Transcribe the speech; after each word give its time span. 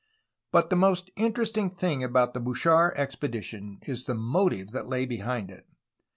But 0.51 0.71
the 0.71 0.75
most 0.75 1.11
interesting 1.15 1.69
thing 1.69 2.03
about 2.03 2.33
the 2.33 2.39
Bouchard 2.39 2.97
expe 2.97 3.29
dition 3.31 3.87
is 3.87 4.05
the 4.05 4.15
motive 4.15 4.71
that 4.71 4.87
lay 4.87 5.05
behind 5.05 5.51
it. 5.51 5.67